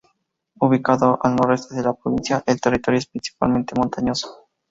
Ubicado 0.59 1.19
al 1.21 1.35
noroeste 1.35 1.75
de 1.75 1.83
la 1.83 1.93
provincia, 1.93 2.43
el 2.47 2.59
territorio 2.59 2.97
es 2.97 3.05
principalmente 3.05 3.75
montañoso. 3.79 4.47